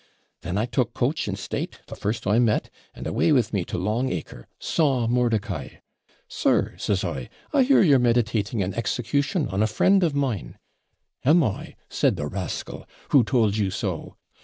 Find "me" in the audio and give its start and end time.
3.53-3.63